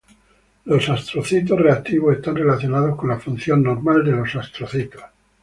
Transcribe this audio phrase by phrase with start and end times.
[0.65, 5.03] Los astrocitos reactivos están relacionados con la función normal de los astrocitos.